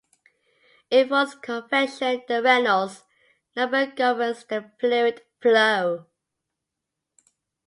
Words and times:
In 0.89 1.09
forced 1.09 1.43
convection 1.43 2.23
the 2.27 2.41
Reynolds 2.41 3.03
number 3.55 3.85
governs 3.85 4.43
the 4.45 4.71
fluid 4.79 5.21
flow. 5.39 6.07